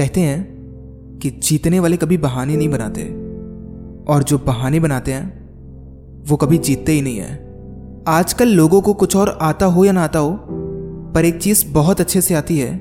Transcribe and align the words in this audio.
कहते 0.00 0.20
हैं 0.20 1.18
कि 1.22 1.30
जीतने 1.30 1.80
वाले 1.80 1.96
कभी 1.96 2.18
बहाने 2.18 2.56
नहीं 2.56 2.68
बनाते, 2.68 3.02
और 4.08 4.22
जो 4.22 4.38
बहाने 4.38 4.80
बनाते 4.80 5.12
हैं, 5.12 5.24
वो 6.28 6.36
कभी 6.36 6.58
जीतते 6.58 6.92
ही 6.92 7.02
नहीं 7.02 7.18
है। 7.18 7.38
आजकल 8.08 8.48
लोगों 8.48 8.80
को 8.80 8.94
कुछ 8.94 9.16
और 9.16 9.38
आता 9.42 9.66
हो 9.66 9.84
या 9.84 9.92
ना 9.92 10.04
आता 10.04 10.18
हो, 10.18 10.36
पर 11.14 11.24
एक 11.24 11.38
चीज़ 11.38 11.64
बहुत 11.68 12.00
अच्छे 12.00 12.20
से 12.20 12.34
आती 12.34 12.58
है, 12.58 12.72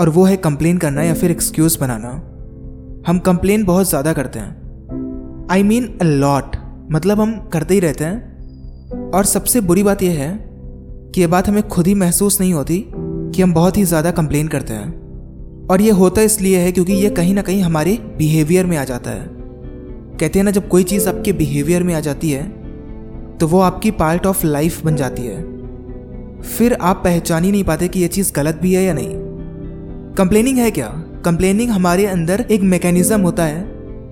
और 0.00 0.08
वो 0.08 0.24
है 0.24 0.36
कंप्लेन 0.36 0.78
करना 0.78 1.02
या 1.02 1.14
फिर 1.14 1.30
एक्सक्यूज 1.30 1.76
बनाना। 1.80 2.10
हम 3.06 3.18
कंप्लेन 3.18 3.64
बहुत 3.64 3.88
ज़्यादा 3.88 4.12
करते 4.12 4.38
हैं। 4.38 5.46
आई 5.50 5.62
मीन 5.62 5.86
अ 6.00 6.04
लॉट 6.04 6.56
मतलब 6.92 7.20
हम 7.20 7.38
करते 7.52 7.74
ही 7.74 7.80
रहते 7.80 8.04
हैं। 8.04 9.10
और 9.10 9.24
सबसे 9.24 9.60
बुरी 9.60 9.82
बात 9.82 10.02
यह 10.02 10.18
है 10.18 10.32
कि 11.14 11.20
ये 11.20 11.26
बात 11.26 11.48
हमें 11.48 11.68
खुद 11.68 11.86
ही 11.86 11.94
महसूस 11.94 12.40
नहीं 12.40 12.52
होती 12.54 12.84
कि 12.88 13.42
हम 13.42 13.54
बहुत 13.54 13.76
ही 13.76 13.84
ज़्यादा 13.84 14.10
कंप्लेन 14.10 14.48
करते 14.48 14.74
हैं। 14.74 15.01
और 15.72 15.80
ये 15.80 15.90
होता 15.90 16.22
इसलिए 16.22 16.58
है 16.58 16.72
क्योंकि 16.72 16.92
ये 16.94 17.10
कहीं 17.10 17.34
ना 17.34 17.42
कहीं 17.42 17.62
हमारे 17.62 17.98
बिहेवियर 18.18 18.66
में 18.66 18.76
आ 18.76 18.84
जाता 18.84 19.10
है। 19.10 19.26
कहते 20.20 20.38
हैं 20.38 20.44
ना, 20.44 20.50
जब 20.50 20.68
कोई 20.68 20.84
चीज़ 20.84 21.08
आपके 21.08 21.32
बिहेवियर 21.32 21.82
में 21.82 21.94
आ 21.94 22.00
जाती 22.00 22.30
है 22.30 22.42
तो 23.38 23.46
वो 23.46 23.60
आपकी 23.60 23.90
पार्ट 23.90 24.26
ऑफ़ 24.26 24.46
लाइफ 24.46 24.84
बन 24.84 24.96
जाती 24.96 25.22
है। 25.22 25.36
फिर 26.48 26.72
आप 26.74 27.00
पहचान 27.04 27.44
ही 27.44 27.50
नहीं 27.52 27.64
पाते 27.64 27.88
कि 27.88 28.00
ये 28.00 28.08
चीज़ 28.08 28.32
गलत 28.32 28.58
भी 28.62 28.74
है 28.74 28.82
या 28.84 28.92
नहीं। 28.92 29.14
कंप्लेनिंग 30.14 30.58
है 30.58 30.70
क्या? 30.70 30.88
कंप्लेनिंग 31.24 31.70
हमारे 31.70 32.06
अंदर 32.06 32.44
एक 32.50 32.62
मैकेनिज्म 32.62 33.20
होता 33.20 33.44
है, 33.44 33.64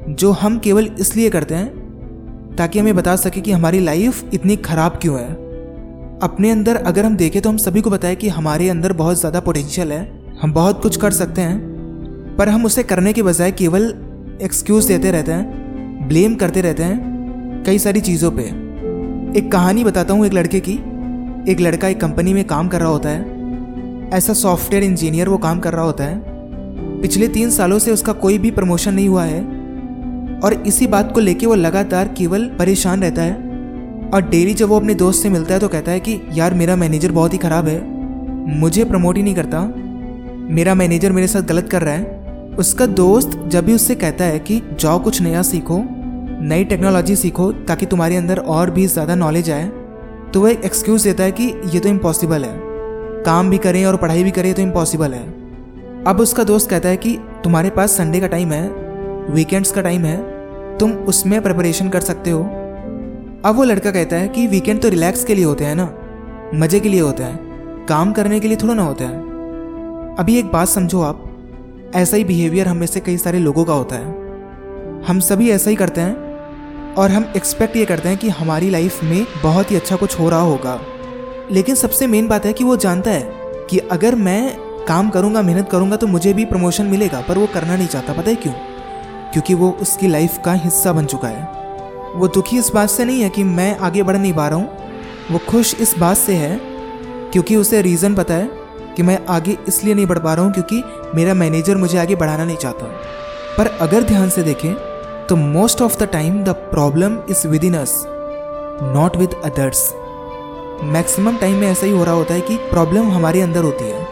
जो 0.08 0.30
हम 0.32 0.58
केवल 0.58 0.90
इसलिए 1.00 1.30
करते 1.30 1.54
हैं, 1.54 2.54
ताकि 2.56 2.78
हमें 2.78 2.96
बता 2.96 3.16
सके 3.16 3.40
कि 3.40 3.52
हमारी 3.52 3.80
लाइफ 3.80 4.34
इतनी 4.34 4.56
खराब 4.56 4.98
क्यों 5.02 5.18
है। 5.20 5.28
अपने 6.22 6.50
अंदर 6.50 6.76
अगर 6.76 7.04
हम 7.04 7.16
देखें 7.16 7.40
तो 7.42 7.48
हम 7.48 7.56
सभी 7.56 7.80
को 7.80 7.90
बताएँ 7.90 8.16
कि 8.16 8.28
हमारे 8.28 8.68
अंदर 8.68 8.92
बहुत 8.92 9.18
ज़्यादा 9.20 9.40
पोटेंशियल 9.40 9.92
है। 9.92 10.19
हम 10.42 10.52
बहुत 10.52 10.82
कुछ 10.82 10.96
कर 10.96 11.10
सकते 11.10 11.40
हैं, 11.40 12.36
पर 12.36 12.48
हम 12.48 12.64
उसे 12.64 12.82
करने 12.82 13.12
के 13.12 13.22
बजाय 13.22 13.50
केवल 13.52 13.82
एक्सक्यूज 14.42 14.84
देते 14.84 15.10
रहते 15.10 15.32
हैं 15.32 16.08
ब्लेम 16.08 16.34
करते 16.34 16.60
रहते 16.60 16.82
हैं 16.82 17.62
कई 17.66 17.78
सारी 17.78 18.00
चीज़ों 18.00 18.30
पे। 18.30 18.42
एक 19.38 19.50
कहानी 19.52 19.84
बताता 19.84 20.14
हूँ 20.14 20.26
एक 20.26 20.32
लड़के 20.32 20.60
की। 20.60 20.72
एक 21.52 21.60
लड़का 21.60 21.88
एक 21.88 22.00
कंपनी 22.00 22.34
में 22.34 22.44
काम 22.44 22.68
कर 22.68 22.80
रहा 22.80 22.88
होता 22.88 23.08
है। 23.08 24.08
ऐसा 24.10 24.32
सॉफ्टवेयर 24.32 24.84
इंजीनियर 24.84 25.28
वो 25.28 25.38
काम 25.38 25.60
कर 25.60 25.72
रहा 25.72 25.84
होता 25.84 26.04
है। 26.04 26.22
पिछले 27.02 27.28
तीन 27.28 27.50
सालों 27.50 27.78
से 27.78 27.90
उसका 27.90 28.12
कोई 28.12 28.38
भी 28.38 28.50
प्रमोशन 28.50 28.94
नहीं 28.94 29.08
हुआ 29.08 29.24
है 29.24 29.40
और 30.40 30.62
इसी 30.66 30.86
बात 30.86 31.12
को 31.14 31.20
लेके 31.20 31.46
वो 31.46 31.54
लगातार 31.54 32.08
केवल 32.08 32.46
परेशान 32.58 33.02
रहता 33.02 33.22
है। 33.22 33.34
और 34.10 34.28
डेली 34.30 34.54
जब 34.54 34.68
वो 34.68 34.76
अपने 34.76 34.94
दोस्त 34.94 35.22
से 35.22 35.28
मिलता 35.28 35.54
है 35.54 35.60
तो 35.60 35.68
कहता 35.68 35.92
है 35.92 36.00
कि, 36.00 36.20
यार 36.32 36.54
मेरा 36.54 36.76
मैनेजर 36.76 37.12
बहुत 37.12 37.32
ही 37.32 37.38
ख़राब 37.38 37.68
है, 37.68 37.80
मुझे 38.58 38.84
प्रमोट 38.84 39.16
ही 39.16 39.22
नहीं 39.22 39.34
करता 39.34 39.58
मेरा 40.50 40.74
मैनेजर 40.74 41.12
मेरे 41.12 41.26
साथ 41.26 41.42
गलत 41.42 41.68
कर 41.70 41.82
रहा 41.82 41.94
है। 41.94 42.56
उसका 42.58 42.86
दोस्त 42.86 43.38
जब 43.48 43.64
भी 43.64 43.74
उससे 43.74 43.94
कहता 43.94 44.24
है 44.24 44.38
कि, 44.38 44.60
जाओ 44.80 44.98
कुछ 44.98 45.20
नया 45.22 45.42
सीखो, 45.42 45.82
नई 46.42 46.64
टेक्नोलॉजी 46.64 47.16
सीखो, 47.16 47.50
ताकि 47.52 47.86
तुम्हारे 47.86 48.16
अंदर 48.16 48.38
और 48.38 48.70
भी 48.70 48.86
ज़्यादा 48.86 49.14
नॉलेज 49.14 49.50
आए 49.50 49.70
तो 50.34 50.40
वह 50.40 50.50
एक 50.50 50.64
एक्सक्यूज़ 50.64 51.04
देता 51.04 51.24
है 51.24 51.32
कि, 51.32 51.44
ये 51.66 51.80
तो 51.80 51.88
इम्पॉसिबल 51.88 52.44
है। 52.44 52.52
काम 53.24 53.50
भी 53.50 53.58
करें 53.58 53.84
और 53.86 53.96
पढ़ाई 53.96 54.24
भी 54.24 54.30
करें 54.30 54.52
तो 54.54 54.62
इम्पॉसिबल 54.62 55.14
है। 55.14 55.24
अब 56.04 56.20
उसका 56.20 56.44
दोस्त 56.44 56.70
कहता 56.70 56.88
है 56.88 56.96
कि, 56.96 57.16
तुम्हारे 57.44 57.70
पास 57.70 57.96
संडे 57.96 58.20
का 58.20 58.26
टाइम 58.26 58.52
है 58.52 58.68
वीकेंड्स 59.30 59.72
का 59.72 59.82
टाइम 59.82 60.04
है, 60.04 60.18
तुम 60.78 60.92
उसमें 60.92 61.40
प्रिपरेशन 61.42 61.88
कर 61.88 62.00
सकते 62.00 62.30
हो। 62.30 62.42
अब 63.44 63.54
वो 63.56 63.64
लड़का 63.64 63.90
कहता 63.90 64.16
है 64.16 64.28
कि 64.28 64.46
वीकेंड 64.46 64.82
तो 64.82 64.88
रिलैक्स 64.88 65.24
के 65.24 65.34
लिए 65.34 65.44
होते 65.44 65.64
हैं 65.64 65.74
ना, 65.74 65.92
मज़े 66.54 66.80
के 66.80 66.88
लिए 66.88 67.00
होते 67.00 67.22
हैं, 67.22 67.38
काम 67.86 68.12
करने 68.12 68.40
के 68.40 68.48
लिए 68.48 68.56
थोड़ा 68.56 68.74
ना 68.74 68.82
होता 68.82 69.04
है। 69.04 69.29
अभी 70.20 70.38
एक 70.38 70.46
बात 70.46 70.68
समझो 70.68 71.02
आप। 71.02 71.92
ऐसा 71.94 72.16
ही 72.16 72.24
बिहेवियर 72.24 72.68
हम 72.68 72.76
में 72.76 72.86
से 72.86 73.00
कई 73.00 73.16
सारे 73.16 73.38
लोगों 73.38 73.64
का 73.64 73.72
होता 73.72 73.96
है। 73.96 74.04
हम 75.02 75.20
सभी 75.20 75.50
ऐसा 75.50 75.70
ही 75.70 75.76
करते 75.76 76.00
हैं 76.00 76.94
और 76.94 77.10
हम 77.10 77.32
एक्सपेक्ट 77.36 77.76
ये 77.76 77.84
करते 77.84 78.08
हैं 78.08 78.18
कि 78.18 78.28
हमारी 78.28 78.70
लाइफ 78.70 79.04
में 79.04 79.26
बहुत 79.42 79.70
ही 79.70 79.76
अच्छा 79.76 79.96
कुछ 79.96 80.20
हो 80.20 80.28
रहा 80.28 80.40
होगा। 80.40 80.80
लेकिन 81.50 81.74
सबसे 81.74 82.06
मेन 82.06 82.28
बात 82.28 82.46
है 82.46 82.52
कि 82.52 82.64
वो 82.64 82.76
जानता 82.76 83.10
है 83.10 83.32
कि 83.70 83.78
अगर 83.78 84.14
मैं 84.14 84.56
काम 84.88 85.10
करूँगा, 85.10 85.42
मेहनत 85.42 85.68
करूँगा 85.70 85.96
तो 85.96 86.06
मुझे 86.06 86.32
भी 86.32 86.44
प्रमोशन 86.44 86.86
मिलेगा, 86.86 87.20
पर 87.20 87.38
वो 87.38 87.46
करना 87.46 87.76
नहीं 87.76 87.88
चाहता। 87.88 88.12
पता 88.12 88.30
है 88.30 88.36
क्यों? 88.36 88.54
क्योंकि 89.32 89.54
वो 89.54 89.78
उसकी 89.80 90.08
लाइफ 90.08 90.38
का 90.44 90.52
हिस्सा 90.52 90.92
बन 90.92 91.06
चुका 91.06 91.28
है। 91.28 91.44
वो 92.16 92.28
दुखी 92.28 92.58
इस 92.58 92.70
बात 92.74 92.90
से 92.90 93.04
नहीं 93.04 93.22
है 93.22 93.30
कि 93.30 93.44
मैं 93.44 93.78
आगे 93.78 94.02
बढ़ 94.02 94.16
नहीं 94.16 94.34
पा 94.34 94.48
रहा 94.48 94.58
हूँ। 94.58 94.70
वो 95.30 95.38
खुश 95.38 95.74
इस 95.74 95.98
बात 95.98 96.16
से 96.16 96.34
है, 96.34 96.60
क्योंकि 97.32 97.56
उसे 97.56 97.82
रीज़न 97.82 98.14
पता 98.14 98.34
है 98.34 98.59
कि 99.00 99.04
मैं 99.04 99.18
आगे 99.30 99.56
इसलिए 99.68 99.94
नहीं 99.94 100.06
बढ़ 100.06 100.18
पा 100.18 100.32
रहा 100.34 100.44
हूँ 100.44 100.52
क्योंकि 100.52 100.82
मेरा 101.14 101.34
मैनेजर 101.34 101.76
मुझे 101.76 101.98
आगे 101.98 102.14
बढ़ाना 102.14 102.44
नहीं 102.44 102.56
चाहता। 102.56 102.86
पर 103.56 103.66
अगर 103.80 104.02
ध्यान 104.02 104.30
से 104.30 104.42
देखें 104.42 105.26
तो 105.26 105.36
most 105.36 105.82
of 105.82 105.96
the 105.98 106.08
time 106.08 106.42
the 106.44 106.48
problem 106.70 107.16
is 107.30 107.46
within 107.64 107.74
us 107.74 107.94
not 108.94 109.16
with 109.16 109.34
others 109.44 109.82
maximum 110.86 111.36
time 111.36 111.56
में 111.56 111.66
ऐसा 111.68 111.86
ही 111.86 111.92
हो 111.92 112.04
रहा 112.04 112.14
होता 112.14 112.34
है 112.34 112.40
कि 112.40 112.56
प्रॉब्लम 112.70 113.10
हमारे 113.10 113.40
अंदर 113.40 113.62
होती 113.62 113.84
है, 113.84 114.06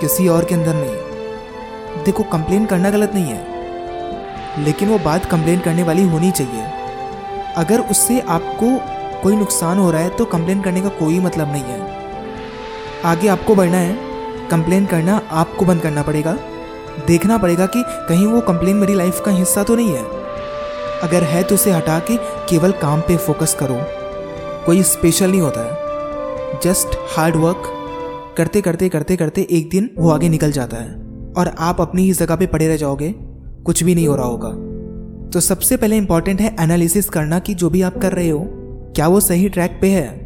किसी 0.00 0.26
और 0.28 0.44
के 0.44 0.54
अंदर 0.54 0.74
नहीं। 0.74 2.02
देखो 2.04 2.22
कंप्लेन 2.32 2.66
करना 2.66 2.90
गलत 2.90 3.12
नहीं 3.14 3.26
है, 3.26 4.64
लेकिन 4.64 4.88
वो 4.88 4.98
बात 5.04 5.24
कंप्लेन 5.26 5.60
करने 5.60 5.82
वाली 5.82 6.08
होनी 6.08 6.30
चाहिए। 6.30 6.64
अगर 7.56 7.80
उससे 7.90 8.20
आपको 8.30 8.78
कोई 9.22 9.36
नुकसान 9.36 9.78
हो 9.78 9.90
रहा 9.90 10.00
है 10.00 10.16
तो 10.16 10.24
कंप्लेन 10.26 10.62
करने 10.62 10.80
का 10.80 10.88
कोई 10.96 11.20
मतलब 11.20 11.52
नहीं 11.52 11.64
है। 11.64 12.02
आगे 13.04 13.28
आपको 13.28 13.54
बढ़ना 13.54 13.76
है 13.78 14.03
कंप्लेन 14.50 14.86
करना 14.86 15.22
आपको 15.30 15.64
बंद 15.64 15.80
करना 15.80 16.02
पड़ेगा। 16.02 16.38
देखना 17.06 17.38
पड़ेगा 17.38 17.66
कि 17.66 17.84
कहीं 17.86 18.26
वो 18.26 18.40
कंप्लेन 18.40 18.76
मेरी 18.76 18.94
लाइफ 18.94 19.22
का 19.24 19.32
हिस्सा 19.32 19.62
तो 19.62 19.76
नहीं 19.76 19.88
है। 19.88 20.04
अगर 21.02 21.22
है 21.22 21.42
तो 21.42 21.54
उसे 21.54 21.70
हटा 21.70 21.98
के 21.98 22.16
केवल 22.16 22.72
काम 22.72 23.00
पे 23.00 23.16
फोकस 23.16 23.54
करो। 23.54 23.76
कोई 24.66 24.82
स्पेशल 24.82 25.30
नहीं 25.30 25.40
होता 25.40 25.60
है। 25.60 25.84
जस्ट 26.64 26.98
हार्ड 27.16 27.36
वर्क 27.36 27.62
करते 28.38 28.60
करते 28.60 28.88
करते 28.88 29.16
करते 29.16 29.46
एक 29.50 29.70
दिन 29.70 29.90
वो 29.98 30.10
आगे 30.10 30.28
निकल 30.28 30.52
जाता 30.52 30.76
है। 30.76 30.92
और 31.36 31.54
आप 31.58 31.80
अपनी 31.80 32.02
ही 32.02 32.12
जगह 32.12 32.36
पे 32.36 32.46
पड़े 32.46 32.68
रह 32.68 32.76
जाओगे। 32.76 33.14
कुछ 33.64 33.82
भी 33.82 33.94
नहीं 33.94 34.08
हो 34.08 34.16
रहा 34.16 34.26
होगा। 34.26 34.48
तो 35.30 35.40
सबसे 35.40 35.76
पहले 35.76 35.96
इंपॉर्टेंट 35.96 36.40
है 36.40 36.56
एनालिसिस 36.60 37.08
करना 37.08 37.38
कि 37.38 37.54
जो 37.54 37.70
भी 37.70 37.82
आप 37.82 37.98
कर 37.98 38.12
रहे 38.12 38.28
हो, 38.28 38.46
क्या 38.96 39.08
वो 39.08 39.20
सही 39.20 39.48
ट्रैक 39.48 39.78
पे 39.80 39.88
है? 39.88 40.20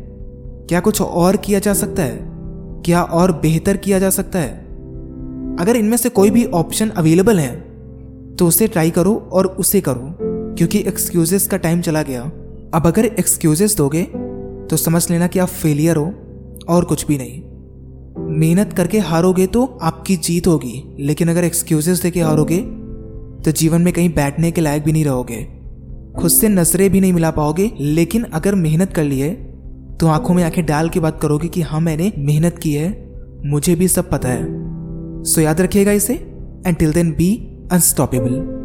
क्या 0.69 0.81
कुछ 0.81 1.01
और 1.01 1.37
किया 1.37 1.59
जा 1.59 1.75
सकता 1.75 2.03
है? 2.03 2.28
क्या 2.85 3.03
और 3.03 3.33
बेहतर 3.33 3.77
किया 3.77 3.99
जा 3.99 4.11
सकता 4.11 4.39
है? 4.39 4.53
अगर 5.61 5.77
इनमें 5.77 5.97
से 5.97 6.09
कोई 6.09 6.31
भी 6.31 6.45
ऑप्शन 6.45 6.89
अवेलेबल 6.89 7.39
है 7.39 7.55
तो 8.37 8.47
उसे 8.47 8.67
ट्राई 8.67 8.91
करो 8.91 9.15
और 9.33 9.47
उसे 9.47 9.81
करो, 9.81 10.15
क्योंकि 10.55 10.79
एक्सक्यूजेस 10.79 11.47
का 11.47 11.57
टाइम 11.57 11.81
चला 11.81 12.03
गया। 12.03 12.23
अब 12.75 12.87
अगर 12.87 13.05
एक्सक्यूजेस 13.05 13.77
दोगे 13.77 14.03
तो 14.71 14.77
समझ 14.77 15.11
लेना 15.11 15.27
कि 15.27 15.39
आप 15.39 15.49
फेलियर 15.49 15.97
हो 15.97 16.13
और 16.69 16.85
कुछ 16.85 17.07
भी 17.07 17.19
नहीं। 17.19 17.43
मेहनत 18.31 18.73
करके 18.73 18.99
हारोगे 19.01 19.47
तो 19.47 19.65
आपकी 19.83 20.17
जीत 20.17 20.47
होगी, 20.47 20.83
लेकिन 21.01 21.29
अगर 21.29 21.45
एक्सक्यूजेस 21.45 22.03
देके 22.03 22.21
हारोगे 22.21 22.59
तो 23.45 23.51
जीवन 23.51 23.83
में 23.83 23.93
कहीं 23.93 24.13
बैठने 24.15 24.51
के 24.51 24.61
लायक 24.61 24.85
भी 24.85 24.93
नहीं 24.93 25.05
रहोगे। 25.05 25.47
खुद 26.19 26.31
से 26.31 26.49
नज़रें 26.49 26.89
भी 26.91 27.01
नहीं 27.01 27.13
मिला 27.13 27.31
पाओगे, 27.31 27.71
लेकिन 27.81 28.23
अगर 28.25 28.55
मेहनत 28.55 28.93
कर 28.93 29.05
लिए 29.05 29.31
तो 30.01 30.07
आँखों 30.07 30.35
में 30.35 30.45
आँखें 30.45 30.67
डाल 30.67 30.89
के 30.89 31.01
बात 31.01 31.21
करोगे 31.23 31.49
कि 31.49 31.63
हाँ 31.63 31.81
मैंने 31.81 32.13
मेहनत 32.19 32.59
की 32.59 32.73
है, 32.73 33.15
मुझे 33.45 33.75
भी 33.75 33.89
सब 33.89 34.11
पता 34.11 34.29
है। 34.29 34.45
सो 35.25 35.41
याद 35.41 35.61
रखिएगा 35.61 35.93
इसे। 35.93 36.15
And 36.67 36.77
till 36.77 36.93
then 36.93 37.13
be 37.13 37.59
unstoppable 37.73 38.58